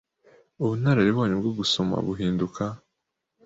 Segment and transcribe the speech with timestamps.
[0.61, 2.63] Ubunararibonye bwo gusoma buhinduka